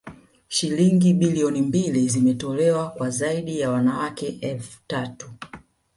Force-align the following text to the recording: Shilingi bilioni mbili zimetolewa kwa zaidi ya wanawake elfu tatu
Shilingi 0.47 1.13
bilioni 1.13 1.61
mbili 1.61 2.07
zimetolewa 2.09 2.89
kwa 2.89 3.09
zaidi 3.09 3.59
ya 3.59 3.71
wanawake 3.71 4.27
elfu 4.41 4.79
tatu 4.87 5.29